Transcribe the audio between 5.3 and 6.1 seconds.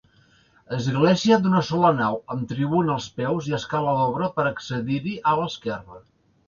a l'esquerra.